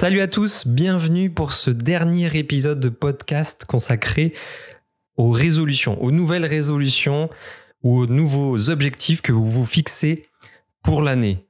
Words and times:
Salut 0.00 0.20
à 0.20 0.28
tous, 0.28 0.64
bienvenue 0.68 1.28
pour 1.28 1.52
ce 1.52 1.72
dernier 1.72 2.30
épisode 2.38 2.78
de 2.78 2.88
podcast 2.88 3.64
consacré 3.64 4.32
aux 5.16 5.30
résolutions, 5.30 6.00
aux 6.00 6.12
nouvelles 6.12 6.46
résolutions 6.46 7.28
ou 7.82 7.98
aux 7.98 8.06
nouveaux 8.06 8.70
objectifs 8.70 9.22
que 9.22 9.32
vous 9.32 9.50
vous 9.50 9.66
fixez 9.66 10.28
pour 10.84 11.02
l'année. 11.02 11.48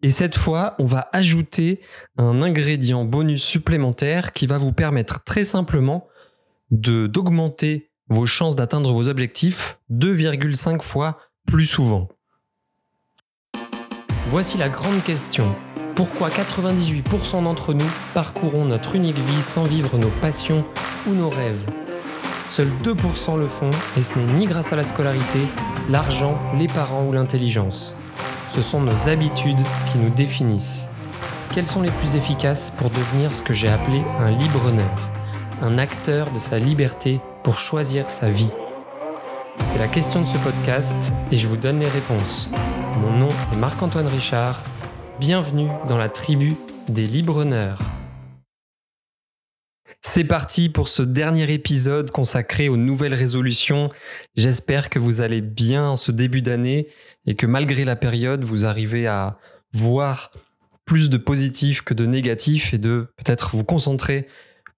Et 0.00 0.10
cette 0.10 0.36
fois, 0.36 0.74
on 0.78 0.86
va 0.86 1.10
ajouter 1.12 1.82
un 2.16 2.40
ingrédient 2.40 3.04
bonus 3.04 3.44
supplémentaire 3.44 4.32
qui 4.32 4.46
va 4.46 4.56
vous 4.56 4.72
permettre 4.72 5.22
très 5.22 5.44
simplement 5.44 6.08
d'augmenter 6.70 7.90
vos 8.08 8.24
chances 8.24 8.56
d'atteindre 8.56 8.94
vos 8.94 9.08
objectifs 9.08 9.78
2,5 9.90 10.80
fois 10.80 11.18
plus 11.46 11.66
souvent. 11.66 12.08
Voici 14.28 14.56
la 14.56 14.70
grande 14.70 15.04
question. 15.04 15.54
Pourquoi 15.94 16.30
98% 16.30 17.44
d'entre 17.44 17.74
nous 17.74 17.90
parcourons 18.14 18.64
notre 18.64 18.94
unique 18.94 19.18
vie 19.18 19.42
sans 19.42 19.64
vivre 19.64 19.98
nos 19.98 20.08
passions 20.08 20.64
ou 21.06 21.12
nos 21.12 21.28
rêves? 21.28 21.66
Seuls 22.46 22.70
2% 22.82 23.38
le 23.38 23.46
font 23.46 23.68
et 23.98 24.02
ce 24.02 24.18
n'est 24.18 24.32
ni 24.32 24.46
grâce 24.46 24.72
à 24.72 24.76
la 24.76 24.84
scolarité, 24.84 25.40
l'argent, 25.90 26.38
les 26.56 26.66
parents 26.66 27.04
ou 27.04 27.12
l'intelligence. 27.12 27.98
Ce 28.48 28.62
sont 28.62 28.80
nos 28.80 29.08
habitudes 29.08 29.62
qui 29.90 29.98
nous 29.98 30.08
définissent. 30.08 30.88
Quelles 31.52 31.66
sont 31.66 31.82
les 31.82 31.90
plus 31.90 32.16
efficaces 32.16 32.70
pour 32.70 32.88
devenir 32.88 33.34
ce 33.34 33.42
que 33.42 33.52
j'ai 33.52 33.68
appelé 33.68 34.02
un 34.18 34.30
libre-honneur? 34.30 35.10
Un 35.60 35.76
acteur 35.76 36.30
de 36.30 36.38
sa 36.38 36.58
liberté 36.58 37.20
pour 37.42 37.58
choisir 37.58 38.10
sa 38.10 38.30
vie 38.30 38.52
C'est 39.64 39.78
la 39.78 39.88
question 39.88 40.22
de 40.22 40.26
ce 40.26 40.38
podcast 40.38 41.12
et 41.30 41.36
je 41.36 41.48
vous 41.48 41.58
donne 41.58 41.80
les 41.80 41.88
réponses. 41.88 42.48
Mon 42.98 43.10
nom 43.18 43.28
est 43.52 43.58
Marc-Antoine 43.58 44.06
Richard 44.06 44.62
Bienvenue 45.20 45.68
dans 45.86 45.98
la 45.98 46.08
tribu 46.08 46.54
des 46.88 47.04
Libreneurs. 47.04 47.80
C'est 50.00 50.24
parti 50.24 50.68
pour 50.68 50.88
ce 50.88 51.02
dernier 51.02 51.52
épisode 51.52 52.10
consacré 52.10 52.68
aux 52.68 52.78
nouvelles 52.78 53.14
résolutions. 53.14 53.90
J'espère 54.36 54.90
que 54.90 54.98
vous 54.98 55.20
allez 55.20 55.42
bien 55.42 55.90
en 55.90 55.96
ce 55.96 56.12
début 56.12 56.42
d'année 56.42 56.88
et 57.26 57.34
que 57.34 57.46
malgré 57.46 57.84
la 57.84 57.94
période, 57.94 58.42
vous 58.42 58.64
arrivez 58.64 59.06
à 59.06 59.38
voir 59.72 60.32
plus 60.86 61.10
de 61.10 61.18
positifs 61.18 61.82
que 61.82 61.94
de 61.94 62.06
négatifs 62.06 62.74
et 62.74 62.78
de 62.78 63.08
peut-être 63.16 63.54
vous 63.54 63.64
concentrer 63.64 64.26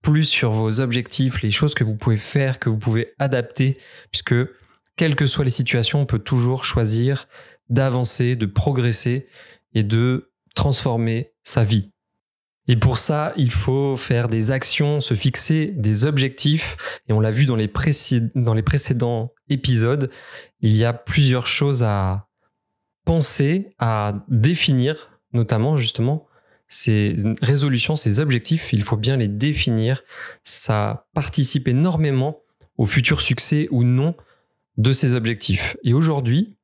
plus 0.02 0.24
sur 0.24 0.50
vos 0.50 0.80
objectifs, 0.80 1.42
les 1.42 1.52
choses 1.52 1.74
que 1.74 1.84
vous 1.84 1.96
pouvez 1.96 2.18
faire, 2.18 2.58
que 2.58 2.68
vous 2.68 2.76
pouvez 2.78 3.14
adapter, 3.18 3.78
puisque 4.10 4.34
quelles 4.96 5.16
que 5.16 5.26
soient 5.26 5.44
les 5.44 5.50
situations, 5.50 6.02
on 6.02 6.06
peut 6.06 6.18
toujours 6.18 6.64
choisir 6.64 7.28
d'avancer, 7.70 8.36
de 8.36 8.46
progresser 8.46 9.26
et 9.74 9.82
de 9.82 10.32
transformer 10.54 11.32
sa 11.42 11.64
vie. 11.64 11.90
Et 12.66 12.76
pour 12.76 12.96
ça, 12.96 13.32
il 13.36 13.50
faut 13.50 13.96
faire 13.96 14.28
des 14.28 14.50
actions, 14.50 15.00
se 15.00 15.14
fixer 15.14 15.66
des 15.76 16.06
objectifs. 16.06 16.76
Et 17.08 17.12
on 17.12 17.20
l'a 17.20 17.30
vu 17.30 17.44
dans 17.44 17.56
les, 17.56 17.70
dans 18.34 18.54
les 18.54 18.62
précédents 18.62 19.32
épisodes, 19.48 20.10
il 20.60 20.74
y 20.74 20.84
a 20.84 20.94
plusieurs 20.94 21.46
choses 21.46 21.82
à 21.82 22.28
penser, 23.04 23.74
à 23.78 24.24
définir, 24.28 25.20
notamment 25.34 25.76
justement 25.76 26.26
ces 26.66 27.16
résolutions, 27.42 27.96
ces 27.96 28.20
objectifs. 28.20 28.72
Il 28.72 28.82
faut 28.82 28.96
bien 28.96 29.18
les 29.18 29.28
définir. 29.28 30.02
Ça 30.42 31.06
participe 31.12 31.68
énormément 31.68 32.38
au 32.78 32.86
futur 32.86 33.20
succès 33.20 33.68
ou 33.70 33.84
non 33.84 34.16
de 34.78 34.92
ces 34.92 35.14
objectifs. 35.14 35.76
Et 35.84 35.92
aujourd'hui, 35.92 36.56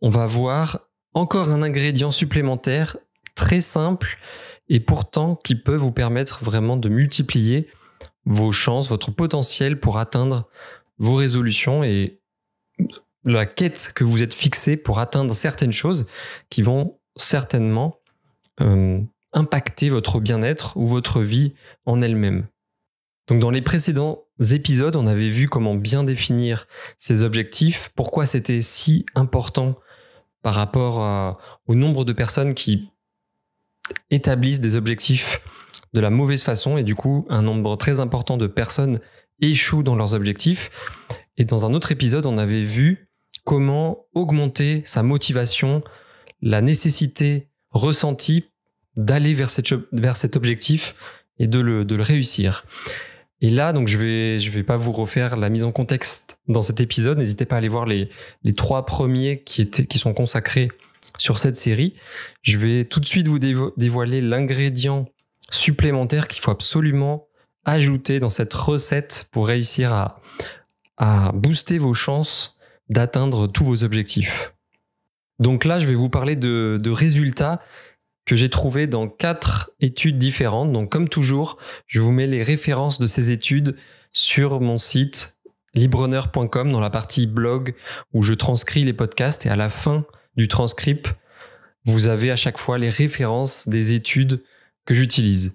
on 0.00 0.08
va 0.08 0.26
voir 0.26 0.87
encore 1.18 1.50
un 1.50 1.62
ingrédient 1.62 2.10
supplémentaire 2.10 2.96
très 3.34 3.60
simple 3.60 4.18
et 4.68 4.80
pourtant 4.80 5.36
qui 5.36 5.54
peut 5.54 5.76
vous 5.76 5.92
permettre 5.92 6.44
vraiment 6.44 6.76
de 6.76 6.88
multiplier 6.88 7.68
vos 8.24 8.52
chances, 8.52 8.88
votre 8.88 9.10
potentiel 9.10 9.80
pour 9.80 9.98
atteindre 9.98 10.48
vos 10.98 11.14
résolutions 11.14 11.82
et 11.82 12.20
la 13.24 13.46
quête 13.46 13.92
que 13.94 14.04
vous 14.04 14.22
êtes 14.22 14.34
fixé 14.34 14.76
pour 14.76 14.98
atteindre 14.98 15.34
certaines 15.34 15.72
choses 15.72 16.06
qui 16.50 16.62
vont 16.62 16.98
certainement 17.16 17.96
euh, 18.60 19.00
impacter 19.32 19.88
votre 19.88 20.20
bien-être 20.20 20.76
ou 20.76 20.86
votre 20.86 21.20
vie 21.20 21.54
en 21.84 22.00
elle-même. 22.02 22.46
Donc 23.26 23.40
dans 23.40 23.50
les 23.50 23.62
précédents 23.62 24.24
épisodes, 24.52 24.96
on 24.96 25.06
avait 25.06 25.28
vu 25.28 25.48
comment 25.48 25.74
bien 25.74 26.04
définir 26.04 26.66
ces 26.96 27.22
objectifs, 27.22 27.90
pourquoi 27.94 28.24
c'était 28.24 28.62
si 28.62 29.04
important 29.14 29.78
par 30.42 30.54
rapport 30.54 31.38
au 31.66 31.74
nombre 31.74 32.04
de 32.04 32.12
personnes 32.12 32.54
qui 32.54 32.90
établissent 34.10 34.60
des 34.60 34.76
objectifs 34.76 35.40
de 35.94 36.00
la 36.00 36.10
mauvaise 36.10 36.42
façon 36.42 36.76
et 36.76 36.84
du 36.84 36.94
coup 36.94 37.26
un 37.28 37.42
nombre 37.42 37.76
très 37.76 38.00
important 38.00 38.36
de 38.36 38.46
personnes 38.46 39.00
échouent 39.40 39.82
dans 39.82 39.96
leurs 39.96 40.14
objectifs. 40.14 40.70
Et 41.36 41.44
dans 41.44 41.66
un 41.66 41.74
autre 41.74 41.92
épisode, 41.92 42.26
on 42.26 42.38
avait 42.38 42.62
vu 42.62 43.08
comment 43.44 44.06
augmenter 44.14 44.82
sa 44.84 45.02
motivation, 45.02 45.82
la 46.42 46.60
nécessité 46.60 47.48
ressentie 47.70 48.44
d'aller 48.96 49.34
vers, 49.34 49.50
cet 49.50 50.36
objectif 50.36 50.94
et 51.38 51.46
de 51.46 51.60
le 51.60 52.02
réussir. 52.02 52.64
Et 53.40 53.50
là, 53.50 53.72
donc, 53.72 53.88
je 53.88 53.98
vais, 53.98 54.38
je 54.38 54.50
vais 54.50 54.64
pas 54.64 54.76
vous 54.76 54.92
refaire 54.92 55.36
la 55.36 55.48
mise 55.48 55.64
en 55.64 55.72
contexte 55.72 56.38
dans 56.48 56.62
cet 56.62 56.80
épisode. 56.80 57.18
N'hésitez 57.18 57.44
pas 57.44 57.54
à 57.54 57.58
aller 57.58 57.68
voir 57.68 57.86
les, 57.86 58.08
trois 58.56 58.84
premiers 58.84 59.42
qui 59.44 59.98
sont 59.98 60.12
consacrés 60.12 60.70
sur 61.18 61.38
cette 61.38 61.56
série. 61.56 61.94
Je 62.42 62.56
vais 62.58 62.84
tout 62.84 63.00
de 63.00 63.06
suite 63.06 63.28
vous 63.28 63.38
dévoiler 63.38 64.20
l'ingrédient 64.20 65.06
supplémentaire 65.50 66.28
qu'il 66.28 66.42
faut 66.42 66.50
absolument 66.50 67.26
ajouter 67.64 68.20
dans 68.20 68.28
cette 68.28 68.54
recette 68.54 69.28
pour 69.32 69.46
réussir 69.48 69.92
à, 69.92 70.20
booster 71.32 71.78
vos 71.78 71.94
chances 71.94 72.58
d'atteindre 72.88 73.46
tous 73.46 73.64
vos 73.64 73.84
objectifs. 73.84 74.52
Donc 75.38 75.64
là, 75.64 75.78
je 75.78 75.86
vais 75.86 75.94
vous 75.94 76.08
parler 76.08 76.34
de 76.34 76.90
résultats 76.90 77.60
que 78.28 78.36
j'ai 78.36 78.50
trouvés 78.50 78.86
dans 78.86 79.08
quatre 79.08 79.70
études 79.80 80.18
différentes. 80.18 80.70
Donc 80.70 80.92
comme 80.92 81.08
toujours, 81.08 81.56
je 81.86 81.98
vous 82.00 82.12
mets 82.12 82.26
les 82.26 82.42
références 82.42 83.00
de 83.00 83.06
ces 83.06 83.30
études 83.30 83.74
sur 84.12 84.60
mon 84.60 84.76
site 84.76 85.38
libreneur.com 85.74 86.70
dans 86.70 86.80
la 86.80 86.90
partie 86.90 87.26
blog 87.26 87.74
où 88.12 88.22
je 88.22 88.34
transcris 88.34 88.84
les 88.84 88.92
podcasts 88.92 89.46
et 89.46 89.48
à 89.48 89.56
la 89.56 89.70
fin 89.70 90.04
du 90.36 90.46
transcript, 90.46 91.14
vous 91.86 92.06
avez 92.06 92.30
à 92.30 92.36
chaque 92.36 92.58
fois 92.58 92.76
les 92.76 92.90
références 92.90 93.66
des 93.66 93.92
études 93.92 94.44
que 94.84 94.92
j'utilise. 94.92 95.52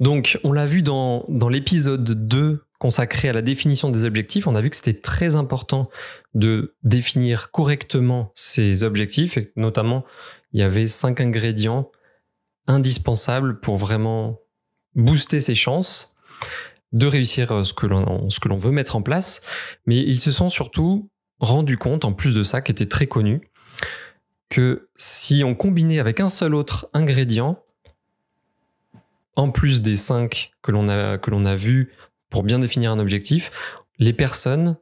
Donc, 0.00 0.38
on 0.42 0.52
l'a 0.52 0.66
vu 0.66 0.82
dans, 0.82 1.24
dans 1.28 1.48
l'épisode 1.48 2.26
2 2.26 2.64
consacré 2.80 3.28
à 3.28 3.32
la 3.32 3.42
définition 3.42 3.90
des 3.90 4.06
objectifs, 4.06 4.46
on 4.46 4.54
a 4.54 4.60
vu 4.60 4.70
que 4.70 4.76
c'était 4.76 4.98
très 4.98 5.36
important 5.36 5.90
de 6.34 6.74
définir 6.82 7.50
correctement 7.50 8.32
ces 8.34 8.82
objectifs, 8.84 9.36
et 9.36 9.52
notamment 9.54 10.04
il 10.52 10.60
y 10.60 10.62
avait 10.62 10.86
cinq 10.86 11.20
ingrédients 11.20 11.90
indispensables 12.66 13.60
pour 13.60 13.76
vraiment 13.76 14.40
booster 14.94 15.40
ses 15.40 15.54
chances 15.54 16.14
de 16.92 17.06
réussir 17.06 17.64
ce 17.64 17.72
que 17.72 17.86
l'on 17.86 18.58
veut 18.58 18.72
mettre 18.72 18.96
en 18.96 19.02
place, 19.02 19.42
mais 19.86 19.98
ils 19.98 20.18
se 20.18 20.32
sont 20.32 20.50
surtout 20.50 21.08
rendus 21.38 21.78
compte, 21.78 22.04
en 22.04 22.12
plus 22.12 22.34
de 22.34 22.42
ça, 22.42 22.60
qui 22.60 22.72
était 22.72 22.88
très 22.88 23.06
connu, 23.06 23.50
que 24.48 24.88
si 24.96 25.42
on 25.44 25.54
combinait 25.54 26.00
avec 26.00 26.20
un 26.20 26.28
seul 26.28 26.54
autre 26.54 26.88
ingrédient, 26.92 27.62
en 29.36 29.50
plus 29.50 29.82
des 29.82 29.96
cinq 29.96 30.52
que 30.62 30.72
l'on 30.72 30.88
a, 30.88 31.16
que 31.16 31.30
l'on 31.30 31.44
a 31.44 31.54
vus 31.54 31.92
pour 32.28 32.42
bien 32.42 32.58
définir 32.58 32.90
un 32.90 32.98
objectif, 32.98 33.50
les 33.98 34.12
personnes 34.12 34.76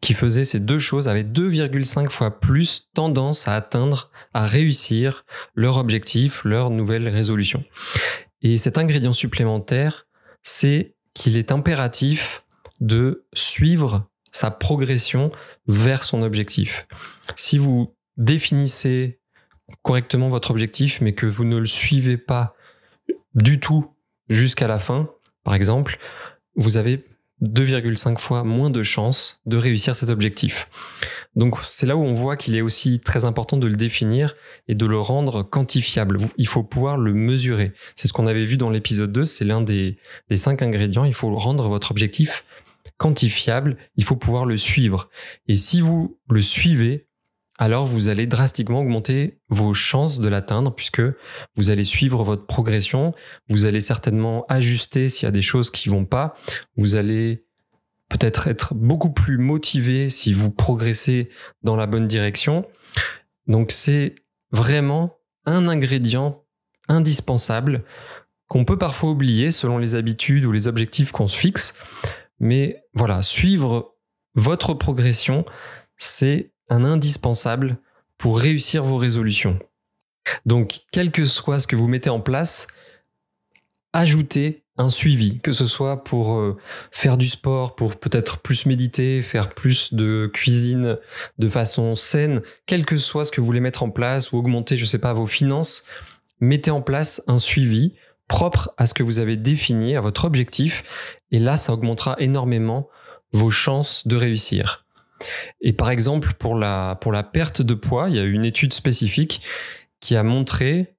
qui 0.00 0.14
faisaient 0.14 0.44
ces 0.44 0.60
deux 0.60 0.78
choses 0.78 1.08
avaient 1.08 1.24
2,5 1.24 2.10
fois 2.10 2.40
plus 2.40 2.88
tendance 2.94 3.48
à 3.48 3.54
atteindre, 3.54 4.10
à 4.32 4.46
réussir 4.46 5.24
leur 5.54 5.76
objectif, 5.76 6.44
leur 6.44 6.70
nouvelle 6.70 7.08
résolution. 7.08 7.64
Et 8.42 8.56
cet 8.56 8.78
ingrédient 8.78 9.12
supplémentaire, 9.12 10.06
c'est 10.42 10.94
qu'il 11.14 11.36
est 11.36 11.52
impératif 11.52 12.44
de 12.80 13.26
suivre 13.34 14.08
sa 14.30 14.50
progression 14.50 15.30
vers 15.66 16.04
son 16.04 16.22
objectif. 16.22 16.86
Si 17.36 17.58
vous 17.58 17.94
définissez 18.16 19.20
correctement 19.82 20.28
votre 20.28 20.50
objectif, 20.50 21.00
mais 21.00 21.14
que 21.14 21.26
vous 21.26 21.44
ne 21.44 21.58
le 21.58 21.66
suivez 21.66 22.16
pas 22.16 22.54
du 23.34 23.60
tout 23.60 23.94
jusqu'à 24.28 24.66
la 24.66 24.78
fin, 24.78 25.10
par 25.44 25.54
exemple, 25.54 25.98
vous 26.56 26.76
avez 26.76 27.04
2,5 27.42 28.18
fois 28.18 28.44
moins 28.44 28.70
de 28.70 28.82
chances 28.82 29.40
de 29.46 29.56
réussir 29.56 29.96
cet 29.96 30.10
objectif. 30.10 30.68
Donc 31.36 31.56
c'est 31.62 31.86
là 31.86 31.96
où 31.96 32.02
on 32.02 32.12
voit 32.12 32.36
qu'il 32.36 32.56
est 32.56 32.60
aussi 32.60 33.00
très 33.00 33.24
important 33.24 33.56
de 33.56 33.66
le 33.66 33.76
définir 33.76 34.34
et 34.68 34.74
de 34.74 34.86
le 34.86 34.98
rendre 34.98 35.42
quantifiable. 35.42 36.18
Il 36.36 36.46
faut 36.46 36.62
pouvoir 36.62 36.96
le 36.96 37.14
mesurer. 37.14 37.72
C'est 37.94 38.08
ce 38.08 38.12
qu'on 38.12 38.26
avait 38.26 38.44
vu 38.44 38.56
dans 38.56 38.70
l'épisode 38.70 39.12
2, 39.12 39.24
c'est 39.24 39.44
l'un 39.44 39.60
des, 39.60 39.98
des 40.28 40.36
cinq 40.36 40.62
ingrédients. 40.62 41.04
Il 41.04 41.14
faut 41.14 41.34
rendre 41.34 41.68
votre 41.68 41.90
objectif 41.90 42.44
quantifiable, 42.96 43.76
il 43.96 44.04
faut 44.04 44.16
pouvoir 44.16 44.44
le 44.44 44.56
suivre. 44.56 45.08
Et 45.48 45.54
si 45.54 45.80
vous 45.80 46.18
le 46.28 46.40
suivez, 46.40 47.06
alors 47.60 47.84
vous 47.84 48.08
allez 48.08 48.26
drastiquement 48.26 48.80
augmenter 48.80 49.38
vos 49.50 49.74
chances 49.74 50.18
de 50.18 50.28
l'atteindre 50.30 50.74
puisque 50.74 51.02
vous 51.56 51.70
allez 51.70 51.84
suivre 51.84 52.24
votre 52.24 52.46
progression, 52.46 53.14
vous 53.50 53.66
allez 53.66 53.80
certainement 53.80 54.46
ajuster 54.48 55.10
s'il 55.10 55.26
y 55.26 55.28
a 55.28 55.30
des 55.30 55.42
choses 55.42 55.70
qui 55.70 55.90
vont 55.90 56.06
pas, 56.06 56.34
vous 56.78 56.96
allez 56.96 57.44
peut-être 58.08 58.48
être 58.48 58.74
beaucoup 58.74 59.10
plus 59.10 59.36
motivé 59.36 60.08
si 60.08 60.32
vous 60.32 60.50
progressez 60.50 61.28
dans 61.62 61.76
la 61.76 61.86
bonne 61.86 62.08
direction. 62.08 62.66
Donc 63.46 63.72
c'est 63.72 64.14
vraiment 64.52 65.18
un 65.44 65.68
ingrédient 65.68 66.42
indispensable 66.88 67.84
qu'on 68.48 68.64
peut 68.64 68.78
parfois 68.78 69.10
oublier 69.10 69.50
selon 69.50 69.76
les 69.76 69.96
habitudes 69.96 70.46
ou 70.46 70.52
les 70.52 70.66
objectifs 70.66 71.12
qu'on 71.12 71.26
se 71.26 71.36
fixe. 71.36 71.74
Mais 72.38 72.82
voilà, 72.94 73.20
suivre 73.20 73.96
votre 74.34 74.72
progression, 74.72 75.44
c'est 75.98 76.52
un 76.70 76.84
indispensable 76.84 77.78
pour 78.16 78.38
réussir 78.38 78.82
vos 78.82 78.96
résolutions. 78.96 79.58
Donc, 80.46 80.80
quel 80.92 81.10
que 81.10 81.24
soit 81.24 81.58
ce 81.58 81.66
que 81.66 81.76
vous 81.76 81.88
mettez 81.88 82.10
en 82.10 82.20
place, 82.20 82.68
ajoutez 83.92 84.64
un 84.76 84.88
suivi, 84.88 85.40
que 85.40 85.52
ce 85.52 85.66
soit 85.66 86.04
pour 86.04 86.34
euh, 86.34 86.56
faire 86.90 87.18
du 87.18 87.26
sport, 87.26 87.74
pour 87.74 87.96
peut-être 87.96 88.38
plus 88.38 88.64
méditer, 88.66 89.20
faire 89.20 89.50
plus 89.50 89.92
de 89.92 90.30
cuisine 90.32 90.96
de 91.38 91.48
façon 91.48 91.94
saine, 91.94 92.40
quel 92.66 92.86
que 92.86 92.96
soit 92.96 93.26
ce 93.26 93.32
que 93.32 93.40
vous 93.40 93.46
voulez 93.46 93.60
mettre 93.60 93.82
en 93.82 93.90
place 93.90 94.32
ou 94.32 94.38
augmenter, 94.38 94.76
je 94.76 94.84
ne 94.84 94.88
sais 94.88 94.98
pas, 94.98 95.12
vos 95.12 95.26
finances, 95.26 95.84
mettez 96.40 96.70
en 96.70 96.80
place 96.80 97.22
un 97.26 97.38
suivi 97.38 97.94
propre 98.26 98.72
à 98.78 98.86
ce 98.86 98.94
que 98.94 99.02
vous 99.02 99.18
avez 99.18 99.36
défini, 99.36 99.96
à 99.96 100.00
votre 100.00 100.24
objectif, 100.24 100.84
et 101.30 101.40
là, 101.40 101.56
ça 101.56 101.72
augmentera 101.72 102.16
énormément 102.18 102.88
vos 103.32 103.50
chances 103.50 104.06
de 104.06 104.16
réussir. 104.16 104.86
Et 105.60 105.72
par 105.72 105.90
exemple, 105.90 106.34
pour 106.38 106.54
la, 106.54 106.98
perte 107.32 107.62
de 107.62 107.74
poids, 107.74 108.08
il 108.08 108.16
y 108.16 108.18
a 108.18 108.24
une 108.24 108.44
étude 108.44 108.72
spécifique 108.72 109.42
qui 110.00 110.16
a 110.16 110.22
montré 110.22 110.94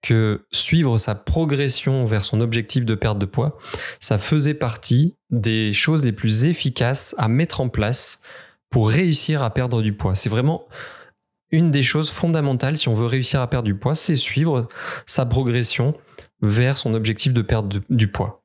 que 0.00 0.46
suivre 0.52 0.98
sa 0.98 1.14
progression 1.14 2.04
vers 2.04 2.24
son 2.24 2.40
objectif 2.40 2.84
de 2.84 2.94
perte 2.94 3.18
de 3.18 3.26
poids, 3.26 3.58
ça 3.98 4.16
faisait 4.16 4.54
partie 4.54 5.16
des 5.30 5.72
choses 5.72 6.04
les 6.04 6.12
plus 6.12 6.46
efficaces 6.46 7.14
à 7.18 7.28
mettre 7.28 7.60
en 7.60 7.68
place 7.68 8.22
pour 8.70 8.90
réussir 8.90 9.42
à 9.42 9.52
perdre 9.52 9.82
du 9.82 9.92
poids. 9.92 10.14
C'est 10.14 10.28
vraiment 10.28 10.68
une 11.50 11.70
des 11.70 11.82
choses 11.82 12.10
fondamentales 12.10 12.76
si 12.76 12.88
on 12.88 12.94
veut 12.94 13.06
réussir 13.06 13.40
à 13.40 13.48
perdre 13.48 13.66
du 13.66 13.74
poids, 13.74 13.94
c'est 13.94 14.16
suivre 14.16 14.68
sa 15.06 15.26
progression 15.26 15.94
vers 16.42 16.76
son 16.76 16.94
objectif 16.94 17.32
de 17.32 17.42
perte 17.42 17.66
du 17.90 18.08
poids. 18.08 18.42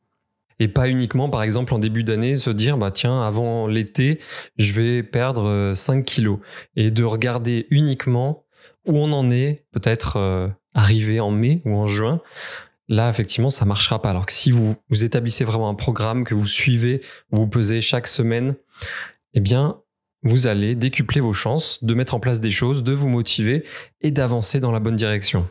Et 0.59 0.67
pas 0.67 0.89
uniquement, 0.89 1.29
par 1.29 1.43
exemple, 1.43 1.73
en 1.73 1.79
début 1.79 2.03
d'année, 2.03 2.37
se 2.37 2.49
dire, 2.49 2.77
bah 2.77 2.91
tiens, 2.91 3.21
avant 3.21 3.67
l'été, 3.67 4.19
je 4.57 4.73
vais 4.73 5.03
perdre 5.03 5.73
5 5.73 5.97
euh, 5.97 6.01
kilos. 6.03 6.39
Et 6.75 6.91
de 6.91 7.03
regarder 7.03 7.67
uniquement 7.69 8.45
où 8.85 8.97
on 8.97 9.11
en 9.11 9.29
est, 9.31 9.65
peut-être 9.71 10.17
euh, 10.17 10.47
arrivé 10.73 11.19
en 11.19 11.31
mai 11.31 11.61
ou 11.65 11.75
en 11.75 11.87
juin. 11.87 12.21
Là, 12.89 13.09
effectivement, 13.09 13.49
ça 13.49 13.65
marchera 13.65 14.01
pas. 14.01 14.09
Alors 14.09 14.25
que 14.25 14.33
si 14.33 14.51
vous, 14.51 14.75
vous 14.89 15.03
établissez 15.03 15.43
vraiment 15.43 15.69
un 15.69 15.75
programme 15.75 16.25
que 16.25 16.35
vous 16.35 16.47
suivez, 16.47 17.01
vous 17.31 17.47
pesez 17.47 17.81
chaque 17.81 18.07
semaine, 18.07 18.55
eh 19.33 19.39
bien, 19.39 19.79
vous 20.23 20.47
allez 20.47 20.75
décupler 20.75 21.21
vos 21.21 21.33
chances 21.33 21.83
de 21.83 21.93
mettre 21.93 22.13
en 22.13 22.19
place 22.19 22.39
des 22.39 22.51
choses, 22.51 22.83
de 22.83 22.93
vous 22.93 23.09
motiver 23.09 23.65
et 24.01 24.11
d'avancer 24.11 24.59
dans 24.59 24.71
la 24.71 24.79
bonne 24.79 24.95
direction. 24.95 25.47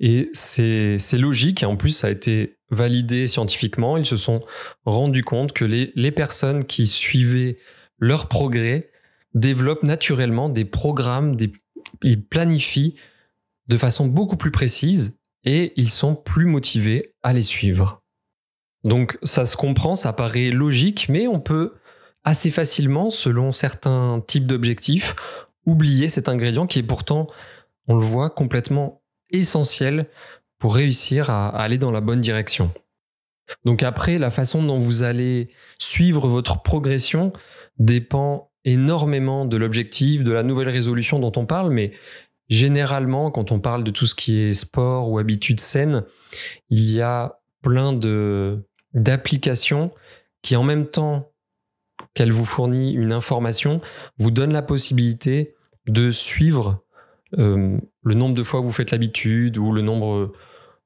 Et 0.00 0.30
c'est 0.32 0.98
logique, 1.12 1.62
et 1.62 1.66
en 1.66 1.76
plus 1.76 1.90
ça 1.90 2.08
a 2.08 2.10
été 2.10 2.58
validé 2.70 3.26
scientifiquement, 3.26 3.96
ils 3.96 4.06
se 4.06 4.16
sont 4.16 4.40
rendus 4.84 5.24
compte 5.24 5.52
que 5.52 5.64
les, 5.64 6.12
personnes 6.12 6.64
qui 6.64 6.86
suivaient 6.86 7.56
leur 7.98 8.28
progrès 8.28 8.90
développent 9.34 9.82
naturellement 9.82 10.48
des 10.48 10.64
programmes, 10.64 11.36
ils 12.02 12.24
planifient 12.24 12.96
de 13.68 13.76
façon 13.76 14.06
beaucoup 14.06 14.36
plus 14.36 14.50
précise 14.50 15.18
et 15.44 15.72
ils 15.76 15.90
sont 15.90 16.14
plus 16.14 16.46
motivés 16.46 17.14
à 17.22 17.32
les 17.32 17.42
suivre. 17.42 18.02
Donc 18.84 19.18
ça 19.22 19.44
se 19.44 19.56
comprend, 19.56 19.96
ça 19.96 20.12
paraît 20.12 20.50
logique, 20.50 21.08
mais 21.08 21.26
on 21.26 21.40
peut 21.40 21.74
assez 22.24 22.50
facilement, 22.50 23.10
selon 23.10 23.52
certains 23.52 24.22
types 24.26 24.46
d'objectifs, 24.46 25.14
oublier 25.66 26.08
cet 26.08 26.28
ingrédient 26.28 26.66
qui 26.66 26.78
est 26.78 26.84
pourtant, 26.84 27.26
on 27.88 27.96
le 27.96 28.04
voit, 28.04 28.30
complètement 28.30 29.02
essentiel 29.38 30.06
pour 30.58 30.74
réussir 30.74 31.30
à, 31.30 31.48
aller 31.48 31.78
dans 31.78 31.90
la 31.90 32.00
bonne 32.00 32.20
direction. 32.20 32.72
Donc 33.64 33.82
après, 33.82 34.18
la 34.18 34.30
façon 34.30 34.62
dont 34.62 34.78
vous 34.78 35.02
allez 35.02 35.48
suivre 35.78 36.28
votre 36.28 36.62
progression 36.62 37.32
dépend 37.78 38.50
énormément 38.64 39.44
de 39.44 39.56
l'objectif, 39.56 40.24
de 40.24 40.32
la 40.32 40.42
nouvelle 40.42 40.70
résolution 40.70 41.18
dont 41.18 41.32
on 41.36 41.44
parle, 41.44 41.70
mais 41.70 41.92
généralement, 42.48 43.30
quand 43.30 43.52
on 43.52 43.60
parle 43.60 43.84
de 43.84 43.90
tout 43.90 44.06
ce 44.06 44.14
qui 44.14 44.38
est 44.38 44.54
sport 44.54 45.10
ou 45.10 45.18
habitudes 45.18 45.60
saines, 45.60 46.04
il 46.70 46.90
y 46.90 47.02
a 47.02 47.40
plein 47.62 47.92
d'applications 48.94 49.90
qui 50.42 50.56
en 50.56 50.62
même 50.62 50.86
temps 50.86 51.32
qu'elle 52.14 52.32
vous 52.32 52.44
fournit 52.44 52.92
une 52.92 53.12
information, 53.12 53.80
vous 54.18 54.30
donne 54.30 54.52
la 54.52 54.62
possibilité 54.62 55.54
de 55.86 56.10
suivre 56.10 56.84
euh, 57.38 57.78
le 58.04 58.14
nombre 58.14 58.34
de 58.34 58.42
fois 58.42 58.60
où 58.60 58.64
vous 58.64 58.72
faites 58.72 58.90
l'habitude 58.90 59.58
ou 59.58 59.72
le 59.72 59.82
nombre 59.82 60.32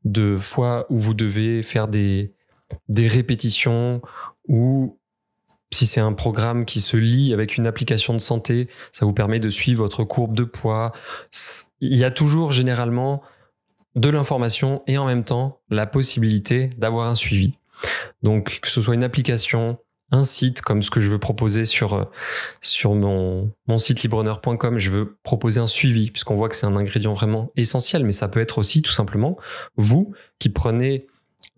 de 0.04 0.36
fois 0.36 0.86
où 0.88 0.98
vous 0.98 1.14
devez 1.14 1.62
faire 1.62 1.86
des, 1.86 2.34
des 2.88 3.08
répétitions 3.08 4.00
ou 4.46 4.98
si 5.70 5.86
c'est 5.86 6.00
un 6.00 6.14
programme 6.14 6.64
qui 6.64 6.80
se 6.80 6.96
lie 6.96 7.34
avec 7.34 7.56
une 7.56 7.66
application 7.66 8.14
de 8.14 8.18
santé, 8.18 8.68
ça 8.90 9.04
vous 9.04 9.12
permet 9.12 9.38
de 9.38 9.50
suivre 9.50 9.82
votre 9.82 10.02
courbe 10.04 10.34
de 10.34 10.44
poids. 10.44 10.92
Il 11.80 11.96
y 11.96 12.04
a 12.04 12.10
toujours 12.10 12.52
généralement 12.52 13.22
de 13.94 14.08
l'information 14.08 14.82
et 14.86 14.96
en 14.96 15.06
même 15.06 15.24
temps 15.24 15.60
la 15.68 15.86
possibilité 15.86 16.70
d'avoir 16.78 17.08
un 17.08 17.14
suivi. 17.14 17.54
Donc 18.22 18.60
que 18.62 18.68
ce 18.68 18.80
soit 18.80 18.94
une 18.94 19.04
application, 19.04 19.78
un 20.10 20.24
site 20.24 20.62
comme 20.62 20.82
ce 20.82 20.90
que 20.90 21.00
je 21.00 21.08
veux 21.08 21.18
proposer 21.18 21.64
sur, 21.64 21.94
euh, 21.94 22.04
sur 22.60 22.94
mon, 22.94 23.52
mon 23.66 23.78
site 23.78 24.02
librepreneur.com, 24.02 24.78
je 24.78 24.90
veux 24.90 25.18
proposer 25.22 25.60
un 25.60 25.66
suivi, 25.66 26.10
puisqu'on 26.10 26.34
voit 26.34 26.48
que 26.48 26.54
c'est 26.54 26.66
un 26.66 26.76
ingrédient 26.76 27.12
vraiment 27.12 27.52
essentiel, 27.56 28.04
mais 28.04 28.12
ça 28.12 28.28
peut 28.28 28.40
être 28.40 28.58
aussi 28.58 28.82
tout 28.82 28.92
simplement 28.92 29.36
vous 29.76 30.14
qui 30.38 30.48
prenez 30.48 31.06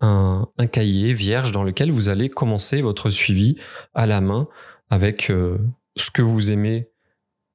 un, 0.01 0.47
un 0.57 0.67
cahier 0.67 1.13
vierge 1.13 1.51
dans 1.51 1.63
lequel 1.63 1.91
vous 1.91 2.09
allez 2.09 2.29
commencer 2.29 2.81
votre 2.81 3.09
suivi 3.09 3.55
à 3.93 4.05
la 4.05 4.19
main 4.19 4.47
avec 4.89 5.29
euh, 5.29 5.57
ce 5.95 6.11
que 6.11 6.21
vous 6.21 6.51
aimez 6.51 6.89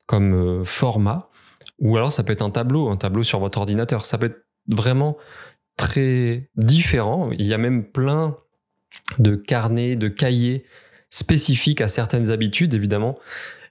comme 0.07 0.33
euh, 0.33 0.65
format, 0.65 1.29
ou 1.79 1.97
alors 1.97 2.13
ça 2.13 2.23
peut 2.23 2.33
être 2.33 2.43
un 2.43 2.51
tableau, 2.51 2.89
un 2.89 2.97
tableau 2.97 3.23
sur 3.23 3.41
votre 3.41 3.59
ordinateur, 3.59 4.07
ça 4.07 4.17
peut 4.19 4.27
être 4.27 4.47
vraiment 4.69 5.19
très 5.77 6.49
différent, 6.57 7.31
il 7.33 7.45
y 7.45 7.53
a 7.53 7.59
même 7.59 7.91
plein 7.91 8.37
de 9.19 9.37
carnets, 9.37 9.97
de 9.97 10.09
cahiers 10.09 10.65
spécifique 11.17 11.81
à 11.81 11.89
certaines 11.89 12.31
habitudes, 12.31 12.75
évidemment. 12.75 13.19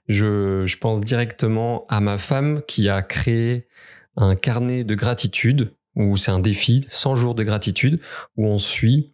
Je, 0.08 0.76
pense 0.78 1.00
directement 1.00 1.84
à 1.88 2.00
ma 2.00 2.18
femme 2.18 2.62
qui 2.66 2.88
a 2.88 3.02
créé 3.02 3.68
un 4.16 4.34
carnet 4.34 4.82
de 4.82 4.96
gratitude, 4.96 5.72
où 5.94 6.16
c'est 6.16 6.32
un 6.32 6.40
défi, 6.40 6.84
100 6.90 7.14
jours 7.14 7.34
de 7.36 7.44
gratitude, 7.44 8.00
où 8.36 8.46
on 8.46 8.58
suit 8.58 9.12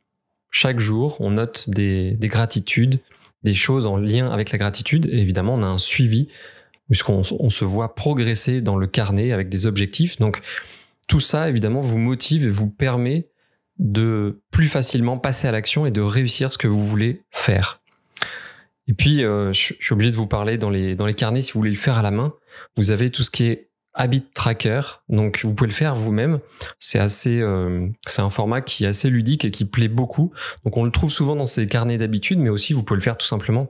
chaque 0.51 0.81
jour, 0.81 1.17
on 1.21 1.33
note 1.33 1.69
des, 1.69 2.17
gratitudes, 2.23 3.01
des 3.43 3.55
choses 3.55 3.87
en 3.87 3.97
lien 3.97 4.31
avec 4.31 4.51
la 4.51 4.57
gratitude, 4.57 5.07
et 5.13 5.19
évidemment 5.19 5.55
on 5.55 5.63
a 5.63 5.67
un 5.67 5.79
suivi, 5.79 6.29
puisqu'on 6.89 7.23
on 7.39 7.51
se 7.51 7.65
voit 7.67 7.95
progresser 7.95 8.63
dans 8.63 8.77
le 8.77 8.87
carnet 8.87 9.33
avec 9.33 9.51
des 9.51 9.67
objectifs. 9.67 10.19
Donc 10.19 10.41
tout 11.07 11.21
ça, 11.21 11.51
évidemment, 11.51 11.81
vous 11.81 11.99
motive 11.99 12.47
et 12.47 12.51
vous 12.51 12.71
permet 12.71 13.29
de 13.79 14.41
plus 14.51 14.69
facilement 14.69 15.19
passer 15.19 15.49
à 15.49 15.53
l'action 15.53 15.85
et 15.85 15.91
de 15.91 16.01
réussir 16.01 16.51
ce 16.53 16.59
que 16.59 16.69
vous 16.69 16.85
voulez 16.85 17.23
faire. 17.31 17.82
Et 18.89 18.95
puis, 18.95 19.25
euh, 19.25 19.53
je, 19.53 19.75
suis 19.75 19.93
obligé 19.93 20.11
de 20.11 20.17
vous 20.17 20.27
parler 20.27 20.59
dans 20.59 20.71
les, 20.71 20.95
dans 20.95 21.07
les 21.07 21.15
carnets, 21.15 21.41
si 21.41 21.53
vous 21.53 21.61
voulez 21.61 21.71
le 21.71 21.77
faire 21.77 21.99
à 21.99 22.03
la 22.03 22.11
main, 22.11 22.35
vous 22.77 22.91
avez 22.91 23.11
tout 23.11 23.23
ce 23.23 23.31
qui 23.31 23.45
est 23.45 23.71
Habit 23.95 24.25
Tracker. 24.35 24.81
Donc, 25.09 25.41
vous 25.45 25.55
pouvez 25.55 25.69
le 25.69 25.75
faire 25.75 25.95
vous-même. 25.95 26.41
C'est 26.81 26.99
assez, 26.99 27.41
euh, 27.41 27.89
c'est 28.07 28.23
un 28.23 28.31
format 28.31 28.61
qui 28.61 28.85
est 28.85 28.89
assez 28.89 29.09
ludique 29.09 29.45
et 29.45 29.51
qui 29.51 29.65
plaît 29.65 29.89
beaucoup. 29.89 30.33
Donc, 30.65 30.77
on 30.77 30.85
le 30.85 30.91
trouve 30.91 31.13
souvent 31.13 31.37
dans 31.37 31.47
ces 31.47 31.67
carnets 31.67 31.99
d'habitude, 31.99 32.39
mais 32.39 32.49
aussi 32.49 32.73
vous 32.73 32.83
pouvez 32.83 32.99
le 32.99 33.03
faire 33.03 33.17
tout 33.17 33.27
simplement 33.27 33.69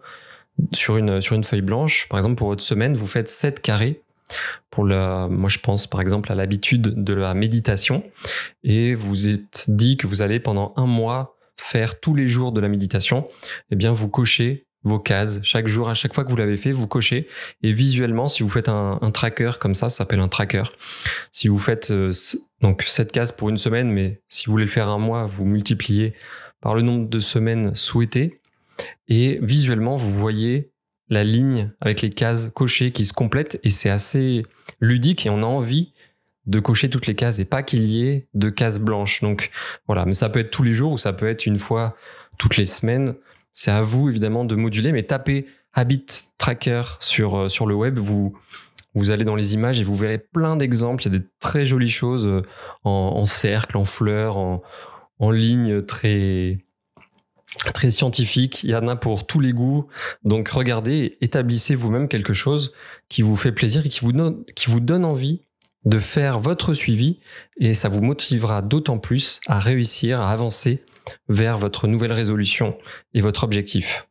sur 0.73 0.97
une, 0.97 1.21
sur 1.21 1.35
une 1.35 1.45
feuille 1.45 1.63
blanche. 1.63 2.09
Par 2.09 2.19
exemple, 2.19 2.37
pour 2.37 2.49
votre 2.49 2.63
semaine, 2.63 2.95
vous 2.95 3.07
faites 3.07 3.29
7 3.29 3.61
carrés. 3.61 4.03
Pour 4.71 4.87
la, 4.87 5.29
moi, 5.29 5.51
je 5.51 5.59
pense 5.59 5.87
par 5.87 6.01
exemple 6.01 6.33
à 6.33 6.35
l'habitude 6.35 7.05
de 7.05 7.15
la 7.15 7.35
méditation. 7.35 8.03
Et 8.65 8.95
vous 8.95 9.29
êtes 9.29 9.67
dit 9.69 9.97
que 9.97 10.07
vous 10.07 10.23
allez 10.23 10.41
pendant 10.41 10.73
un 10.77 10.87
mois 10.87 11.37
faire 11.57 12.01
tous 12.01 12.15
les 12.15 12.29
jours 12.29 12.53
de 12.53 12.61
la 12.61 12.69
méditation. 12.69 13.29
Eh 13.71 13.77
bien, 13.77 13.93
vous 13.93 14.09
cochez 14.09 14.67
vos 14.85 14.99
cases. 14.99 15.41
Chaque 15.43 15.69
jour, 15.69 15.89
à 15.89 15.95
chaque 15.95 16.15
fois 16.15 16.25
que 16.25 16.31
vous 16.31 16.37
l'avez 16.37 16.57
fait, 16.57 16.73
vous 16.73 16.87
cochez. 16.87 17.29
Et 17.63 17.73
visuellement, 17.73 18.29
si 18.29 18.43
vous 18.43 18.49
faites 18.49 18.69
un, 18.69 18.99
tracker 19.13 19.53
comme 19.61 19.75
ça, 19.75 19.89
ça 19.89 19.99
s'appelle 19.99 20.21
un 20.21 20.29
tracker. 20.29 20.65
Si 21.31 21.49
vous 21.49 21.59
faites 21.59 21.91
euh, 21.91 22.13
donc 22.61 22.83
cette 22.87 23.13
case 23.13 23.33
pour 23.33 23.49
une 23.49 23.59
semaine, 23.59 23.91
mais 23.91 24.21
si 24.29 24.47
vous 24.47 24.53
voulez 24.53 24.65
le 24.65 24.71
faire 24.71 24.89
un 24.89 24.99
mois, 24.99 25.27
vous 25.27 25.45
multipliez 25.45 26.15
par 26.61 26.75
le 26.75 26.83
nombre 26.83 27.09
de 27.09 27.21
semaines 27.21 27.75
souhaitées. 27.75 28.41
Et 29.09 29.39
visuellement, 29.43 29.97
vous 29.97 30.13
voyez 30.13 30.71
la 31.09 31.25
ligne 31.25 31.71
avec 31.81 32.01
les 32.01 32.11
cases 32.11 32.51
cochées 32.55 32.91
qui 32.91 33.05
se 33.05 33.13
complètent 33.13 33.61
et 33.65 33.71
c'est 33.71 33.91
assez 33.91 34.47
ludique 34.81 35.27
et 35.27 35.31
on 35.31 35.43
a 35.43 35.47
envie 35.47 35.93
de 36.47 36.59
cocher 36.59 36.91
toutes 36.91 37.07
les 37.07 37.15
cases 37.15 37.39
et 37.39 37.45
pas 37.45 37.63
qu'il 37.63 37.85
y 37.85 38.09
ait 38.09 38.27
de 38.35 38.49
cases 38.49 38.81
blanches. 38.81 39.21
Donc 39.21 39.51
voilà, 39.87 40.07
mais 40.07 40.15
ça 40.15 40.29
peut 40.29 40.41
être 40.41 40.51
tous 40.51 40.63
les 40.63 40.73
jours 40.73 40.93
ou 40.93 40.99
ça 40.99 41.13
peut 41.13 41.29
être 41.29 41.47
une 41.47 41.59
fois 41.59 41.97
toutes 42.39 42.57
les 42.57 42.67
semaines. 42.67 43.15
C'est 43.53 43.71
à 43.71 43.83
vous 43.83 44.09
évidemment 44.09 44.45
de 44.45 44.55
moduler, 44.55 44.93
mais 44.93 45.03
tapez 45.03 45.47
Habit 45.75 46.07
Tracker 46.39 46.83
sur, 47.01 47.37
euh, 47.37 47.49
sur 47.49 47.67
le 47.67 47.75
web, 47.75 47.99
vous, 47.99 48.35
vous 48.95 49.11
allez 49.11 49.25
dans 49.25 49.37
les 49.37 49.55
images 49.55 49.81
et 49.81 49.85
vous 49.85 49.97
verrez 49.97 50.19
plein 50.19 50.57
d'exemples. 50.57 51.03
Il 51.03 51.13
y 51.13 51.17
a 51.17 51.19
des 51.19 51.25
très 51.41 51.67
jolies 51.67 51.91
choses 51.91 52.27
euh, 52.27 52.43
en, 52.85 53.25
cercle, 53.27 53.77
en 53.77 53.85
fleurs, 53.85 54.37
en, 54.37 54.63
en 55.19 55.31
ligne 55.31 55.83
très, 55.83 56.59
très 57.75 57.91
scientifiques. 57.91 58.65
Il 58.65 58.71
y 58.71 58.75
en 58.75 58.89
a 58.89 58.97
pour 58.97 59.27
tous 59.27 59.41
les 59.41 59.53
goûts. 59.53 59.87
Donc 60.25 60.49
regardez, 60.49 61.17
établissez 61.21 61.75
vous-même 61.75 62.09
quelque 62.09 62.35
chose 62.35 62.73
qui 63.09 63.23
vous 63.23 63.37
fait 63.37 63.53
plaisir 63.53 63.87
et 63.87 63.89
qui 63.89 64.01
vous 64.01 64.13
donne, 64.13 64.45
qui 64.57 64.71
vous 64.71 64.81
donne 64.81 65.05
envie 65.05 65.43
de 65.85 65.99
faire 65.99 66.39
votre 66.39 66.75
suivi 66.75 67.19
et 67.57 67.75
ça 67.75 67.89
vous 67.89 68.03
motivera 68.03 68.63
d'autant 68.63 68.99
plus 68.99 69.41
à 69.47 69.59
réussir 69.59 70.21
à 70.21 70.31
avancer 70.31 70.85
vers 71.29 71.59
votre 71.59 71.87
nouvelle 71.87 72.13
résolution 72.13 72.77
et 73.15 73.21
votre 73.21 73.45
objectif. 73.45 74.07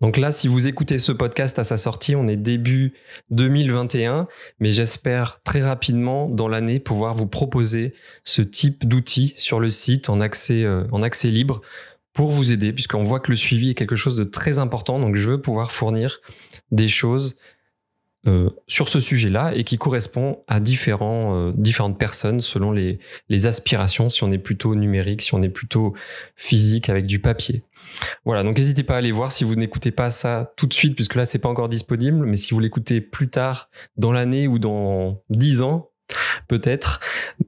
Donc 0.00 0.16
là, 0.16 0.32
si 0.32 0.48
vous 0.48 0.66
écoutez 0.66 0.98
ce 0.98 1.12
podcast 1.12 1.58
à 1.58 1.64
sa 1.64 1.76
sortie, 1.76 2.16
on 2.16 2.26
est 2.26 2.36
début 2.36 2.94
2021, 3.30 4.26
mais 4.58 4.72
j'espère 4.72 5.38
très 5.44 5.62
rapidement 5.62 6.28
dans 6.28 6.48
l'année 6.48 6.80
pouvoir 6.80 7.14
vous 7.14 7.26
proposer 7.26 7.94
ce 8.24 8.42
type 8.42 8.88
d'outils 8.88 9.34
sur 9.36 9.60
le 9.60 9.70
site 9.70 10.08
en 10.08 10.20
accès, 10.20 10.64
euh, 10.64 10.84
en 10.92 11.02
accès 11.02 11.28
libre 11.28 11.60
pour 12.14 12.30
vous 12.30 12.52
aider, 12.52 12.72
puisqu'on 12.72 13.04
voit 13.04 13.20
que 13.20 13.30
le 13.30 13.36
suivi 13.36 13.70
est 13.70 13.74
quelque 13.74 13.96
chose 13.96 14.16
de 14.16 14.24
très 14.24 14.58
important. 14.58 14.98
Donc 14.98 15.16
je 15.16 15.28
veux 15.28 15.42
pouvoir 15.42 15.70
fournir 15.70 16.20
des 16.70 16.88
choses 16.88 17.36
euh, 18.26 18.50
sur 18.66 18.88
ce 18.88 18.98
sujet-là 18.98 19.54
et 19.54 19.62
qui 19.62 19.78
correspond 19.78 20.42
à 20.48 20.56
euh, 20.58 21.52
différentes 21.54 21.98
personnes 21.98 22.40
selon 22.40 22.72
les, 22.72 22.98
aspirations, 23.46 24.08
si 24.10 24.24
on 24.24 24.32
est 24.32 24.38
plutôt 24.38 24.74
numérique, 24.74 25.22
si 25.22 25.34
on 25.34 25.42
est 25.42 25.48
plutôt 25.48 25.94
physique 26.34 26.88
avec 26.88 27.06
du 27.06 27.20
papier. 27.20 27.62
Voilà, 28.24 28.42
donc 28.42 28.58
n'hésitez 28.58 28.82
pas 28.82 28.94
à 28.94 28.98
aller 28.98 29.12
voir 29.12 29.30
si 29.30 29.44
vous 29.44 29.54
n'écoutez 29.54 29.90
pas 29.90 30.10
ça 30.10 30.52
tout 30.56 30.66
de 30.66 30.74
suite, 30.74 30.94
puisque 30.94 31.14
là 31.14 31.24
c'est 31.24 31.38
pas 31.38 31.48
encore 31.48 31.68
disponible, 31.68 32.26
mais 32.26 32.36
si 32.36 32.52
vous 32.52 32.60
l'écoutez 32.60 33.00
plus 33.00 33.28
tard 33.28 33.70
dans 33.96 34.12
l'année 34.12 34.48
ou 34.48 34.58
dans 34.58 35.22
dix 35.30 35.62
ans, 35.62 35.90
peut-être, 36.48 37.00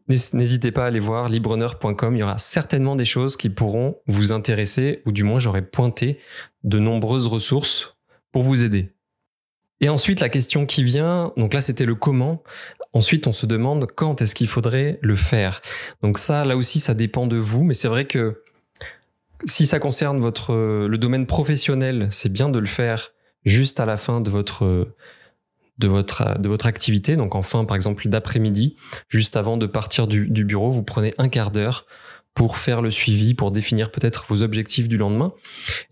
n'hésitez 0.09 0.71
pas 0.71 0.85
à 0.85 0.87
aller 0.87 1.01
voir 1.01 1.29
libreneur.com, 1.29 2.15
il 2.15 2.19
y 2.19 2.23
aura 2.23 2.39
certainement 2.39 2.97
des 2.97 3.05
choses 3.05 3.37
qui 3.37 3.51
pourront 3.51 3.97
vous 4.07 4.33
intéresser, 4.33 5.03
ou 5.07 5.13
du 5.13 5.25
moins 5.25 5.39
j'aurai 5.39 5.63
pointé 5.63 6.19
de 6.65 6.79
nombreuses 6.79 7.27
ressources 7.27 7.97
pour 8.33 8.43
vous 8.43 8.63
aider. 8.63 8.93
Et 9.81 9.89
ensuite, 9.89 10.21
la 10.21 10.29
question 10.29 10.67
qui 10.67 10.83
vient, 10.83 11.33
donc 11.37 11.55
là 11.55 11.61
c'était 11.61 11.87
le 11.87 11.95
comment. 11.95 12.43
Ensuite, 12.93 13.27
on 13.27 13.33
se 13.33 13.47
demande 13.47 13.87
quand 13.95 14.23
est-ce 14.23 14.35
qu'il 14.35 14.49
faudrait 14.49 14.99
le 15.03 15.15
faire. 15.15 15.61
Donc 16.03 16.19
ça, 16.19 16.45
là 16.45 16.57
aussi, 16.57 16.81
ça 16.81 16.95
dépend 16.95 17.27
de 17.27 17.37
vous, 17.37 17.63
mais 17.63 17.75
c'est 17.75 17.89
vrai 17.89 18.07
que 18.07 18.43
si 19.45 19.67
ça 19.67 19.79
concerne 19.79 20.19
votre 20.19 20.55
le 20.55 20.99
domaine 20.99 21.27
professionnel, 21.27 22.09
c'est 22.11 22.33
bien 22.33 22.49
de 22.49 22.59
le 22.59 22.67
faire 22.67 23.13
juste 23.45 23.79
à 23.79 23.87
la 23.87 23.97
fin 23.97 24.21
de 24.21 24.31
votre 24.31 24.89
de 25.79 25.87
votre 25.87 26.39
de 26.39 26.49
votre 26.49 26.67
activité. 26.67 27.17
Donc 27.17 27.35
en 27.35 27.43
fin, 27.43 27.65
par 27.65 27.77
exemple, 27.77 28.09
d'après-midi, 28.09 28.77
juste 29.09 29.37
avant 29.37 29.57
de 29.57 29.67
partir 29.67 30.07
du, 30.09 30.29
du 30.29 30.45
bureau, 30.45 30.71
vous 30.71 30.83
prenez 30.83 31.15
un 31.19 31.29
quart 31.29 31.51
d'heure 31.51 31.87
pour 32.35 32.57
faire 32.57 32.83
le 32.83 32.91
suivi, 32.91 33.35
pour 33.35 33.51
définir 33.51 33.91
peut-être 33.91 34.25
vos 34.29 34.43
objectifs 34.43 34.89
du 34.89 34.97
lendemain. 34.97 35.35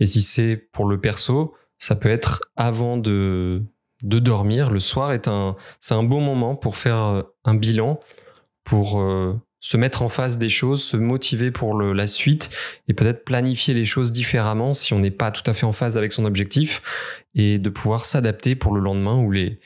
Et 0.00 0.07
si 0.07 0.23
c'est 0.23 0.57
pour 0.57 0.87
le 0.87 1.00
perso, 1.00 1.55
ça 1.78 1.97
peut 1.97 2.09
être 2.09 2.50
avant 2.57 2.97
de 2.97 3.64
de 4.07 4.19
dormir. 4.21 4.71
Le 4.71 4.81
soir 4.81 5.13
est 5.13 5.29
un, 5.29 5.57
c'est 5.81 5.95
un 5.95 6.05
bon 6.05 6.21
moment 6.21 6.55
pour 6.55 6.77
faire 6.77 6.97
euh, 6.97 7.23
un 7.45 7.55
bilan, 7.55 8.01
pour 8.65 9.01
euh, 9.01 9.35
se 9.61 9.77
mettre 9.77 10.03
en 10.03 10.09
face 10.09 10.39
des 10.39 10.49
choses, 10.49 10.83
se 10.83 10.97
motiver 10.97 11.51
pour 11.51 11.81
la 11.81 12.07
suite 12.07 12.51
et 12.89 12.95
peut-être 12.95 13.25
planifier 13.25 13.75
les 13.75 13.85
choses 13.85 14.13
différemment 14.13 14.73
si 14.73 14.95
on 14.95 15.01
n'est 15.01 15.11
pas 15.11 15.33
tout 15.33 15.43
à 15.51 15.55
fait 15.55 15.67
en 15.67 15.73
phase 15.73 15.99
avec 15.99 16.13
son 16.13 16.25
objectif 16.25 16.83
et 17.35 17.59
de 17.59 17.69
pouvoir 17.69 18.05
s'adapter 18.05 18.55
pour 18.55 18.73
le 18.75 18.81
lendemain 18.81 19.19
ou, 19.19 19.33
les, 19.33 19.59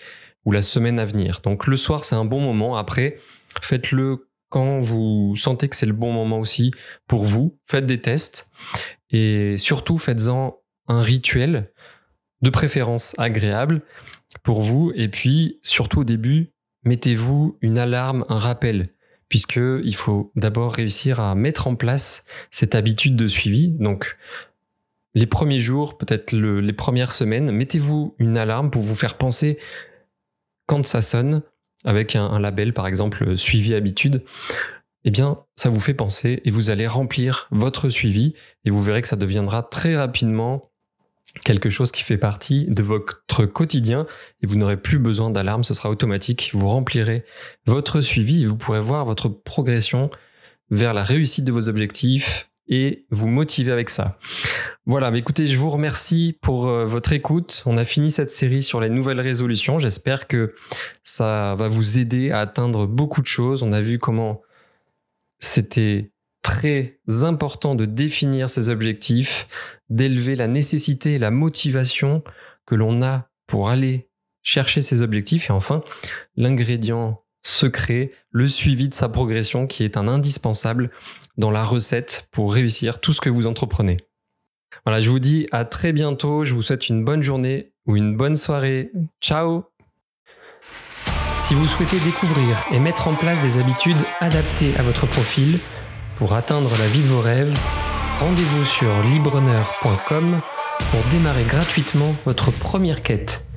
ou 0.47 0.53
la 0.53 0.63
semaine 0.63 0.99
à 0.99 1.05
venir. 1.05 1.41
Donc 1.43 1.67
le 1.67 1.77
soir, 1.77 2.05
c'est 2.05 2.15
un 2.17 2.25
bon 2.25 2.41
moment. 2.41 2.79
Après, 2.79 3.19
faites-le 3.61 4.27
quand 4.49 4.81
vous 4.81 5.35
sentez 5.37 5.69
que 5.69 5.77
c'est 5.77 5.87
le 5.87 5.93
bon 5.93 6.13
moment 6.13 6.39
aussi 6.39 6.71
pour 7.07 7.25
vous. 7.25 7.59
Faites 7.67 7.85
des 7.85 8.01
tests 8.01 8.51
et 9.11 9.57
surtout 9.59 9.99
faites-en 9.99 10.59
un 10.89 11.01
rituel 11.01 11.71
de 12.41 12.49
préférence 12.49 13.15
agréable 13.19 13.83
pour 14.43 14.63
vous. 14.63 14.93
Et 14.95 15.09
puis, 15.09 15.59
surtout 15.63 16.01
au 16.01 16.05
début, 16.05 16.53
mettez-vous 16.85 17.59
une 17.61 17.79
alarme, 17.79 18.25
un 18.29 18.37
rappel, 18.37 18.87
puisque 19.29 19.61
il 19.85 19.95
faut 19.95 20.33
d'abord 20.37 20.75
réussir 20.75 21.21
à 21.21 21.35
mettre 21.35 21.67
en 21.67 21.77
place 21.77 22.25
cette 22.51 22.75
habitude 22.75 23.17
de 23.17 23.29
suivi. 23.29 23.71
Donc, 23.79 24.17
les 25.15 25.27
premiers 25.27 25.59
jours, 25.59 25.99
peut-être 25.99 26.33
les 26.33 26.73
premières 26.73 27.13
semaines, 27.13 27.51
mettez-vous 27.51 28.15
une 28.19 28.37
alarme 28.37 28.71
pour 28.71 28.83
vous 28.83 28.95
faire 28.95 29.17
penser 29.17 29.59
quand 30.67 30.85
ça 30.87 31.03
sonne, 31.03 31.43
avec 31.85 32.15
un, 32.15 32.25
un 32.25 32.39
label 32.39 32.73
par 32.73 32.87
exemple 32.87 33.37
suivi 33.37 33.75
habitude. 33.75 34.23
Eh 35.05 35.11
bien, 35.11 35.39
ça 35.57 35.71
vous 35.71 35.81
fait 35.81 35.95
penser 35.95 36.43
et 36.45 36.51
vous 36.51 36.71
allez 36.71 36.87
remplir 36.87 37.49
votre 37.51 37.89
suivi 37.89 38.35
et 38.65 38.71
vous 38.71 38.83
verrez 38.83 39.03
que 39.03 39.09
ça 39.09 39.17
deviendra 39.17 39.63
très 39.63 39.97
rapidement 39.97 40.70
quelque 41.45 41.71
chose 41.71 41.93
qui 41.93 42.03
fait 42.03 42.19
partie 42.19 42.65
de 42.67 42.83
votre 42.83 43.47
quotidien 43.47 44.07
et 44.43 44.47
vous 44.47 44.57
n'aurez 44.57 44.77
plus 44.77 44.99
besoin 44.99 45.31
d'alarme, 45.31 45.65
ce 45.65 45.75
sera 45.75 45.91
automatique. 45.91 46.51
Vous 46.53 46.67
remplirez 46.67 47.25
votre 47.67 48.01
suivi 48.01 48.43
et 48.43 48.47
vous 48.47 48.57
pourrez 48.57 48.81
voir 48.81 49.05
votre 49.05 49.29
progression 49.29 50.11
vers 50.71 50.95
la 50.95 51.03
réussite 51.05 51.45
de 51.45 51.53
vos 51.53 51.69
objectifs 51.69 52.51
et 52.69 53.05
vous 53.11 53.27
motiver 53.27 53.73
avec 53.73 53.91
ça. 53.91 54.19
Voilà, 54.87 55.11
mais 55.11 55.19
écoutez, 55.19 55.47
je 55.47 55.59
vous 55.59 55.71
remercie 55.71 56.39
pour 56.41 56.69
euh, 56.69 56.87
votre 56.87 57.13
écoute. 57.13 57.63
On 57.67 57.77
a 57.77 57.85
fini 57.85 58.11
cette 58.11 58.31
série 58.31 58.63
sur 58.63 58.81
les 58.81 58.89
nouvelles 58.89 59.21
résolutions. 59.21 59.79
J'espère 59.81 60.29
que 60.29 60.55
ça 61.03 61.57
va 61.59 61.69
vous 61.69 61.99
aider 61.99 62.31
à 62.31 62.39
atteindre 62.39 62.87
beaucoup 62.87 63.23
de 63.23 63.27
choses. 63.27 63.65
On 63.65 63.73
a 63.73 63.81
vu 63.81 63.99
comment 63.99 64.41
c'était 65.41 66.13
très 66.43 67.01
important 67.23 67.75
de 67.75 67.85
définir 67.85 68.49
ses 68.49 68.71
objectifs, 68.71 69.49
d'élever 69.91 70.37
la 70.37 70.47
nécessité 70.47 71.19
la 71.19 71.31
motivation 71.31 72.23
que 72.67 72.75
l'on 72.75 73.03
a 73.03 73.29
pour 73.47 73.69
aller 73.69 74.09
chercher 74.43 74.81
ses 74.81 75.03
objectifs 75.03 75.51
et 75.51 75.53
enfin 75.53 75.83
l'ingrédient 76.37 77.21
secret, 77.43 78.13
le 78.31 78.49
suivi 78.49 78.89
de 78.89 78.95
sa 78.95 79.09
progression 79.09 79.67
qui 79.67 79.85
est 79.85 79.97
un 79.97 80.09
indispensable 80.09 80.91
dans 81.37 81.51
la 81.51 81.65
recette 81.65 82.29
pour 82.33 82.53
réussir 82.53 83.01
tout 83.01 83.13
ce 83.13 83.21
que 83.21 83.31
vous 83.31 83.47
entreprenez. 83.47 83.99
Voilà, 84.85 85.01
je 85.01 85.11
vous 85.11 85.19
dis 85.19 85.47
à 85.53 85.65
très 85.65 85.93
bientôt, 85.93 86.45
je 86.45 86.55
vous 86.55 86.63
souhaite 86.63 86.89
une 86.89 87.05
bonne 87.05 87.23
journée 87.23 87.73
ou 87.87 87.97
une 87.97 88.17
bonne 88.17 88.35
soirée. 88.35 88.93
Ciao 89.21 89.65
Si 91.39 91.55
vous 91.55 91.67
souhaitez 91.67 91.99
découvrir 92.01 92.63
et 92.73 92.79
mettre 92.79 93.09
en 93.09 93.15
place 93.15 93.41
des 93.41 93.59
habitudes 93.59 94.03
adaptées 94.21 94.77
à 94.77 94.83
votre 94.83 95.07
profil 95.07 95.59
pour 96.17 96.35
atteindre 96.35 96.71
la 96.79 96.87
vie 96.89 97.03
de 97.03 97.09
vos 97.09 97.21
rêves, 97.21 97.55
rendez-vous 98.21 98.67
sur 98.67 99.01
libreneur.com 99.01 100.41
pour 100.91 101.01
démarrer 101.11 101.45
gratuitement 101.45 102.15
votre 102.27 102.51
première 102.51 103.03
quête. 103.03 103.49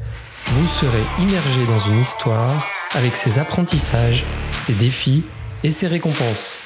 Vous 0.46 0.66
serez 0.68 1.04
immergé 1.20 1.66
dans 1.68 1.80
une 1.80 2.00
histoire 2.00 2.66
avec 2.96 3.18
ses 3.18 3.40
apprentissages, 3.40 4.24
ses 4.54 4.74
défis 4.74 5.24
et 5.64 5.70
ses 5.70 5.88
récompenses. 5.88 6.62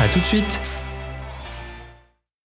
A 0.00 0.08
tout 0.08 0.20
de 0.20 0.24
suite 0.24 0.60